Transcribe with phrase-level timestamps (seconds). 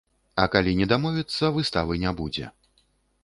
[0.43, 2.51] А калі не дамовіцца, выставы не будзе.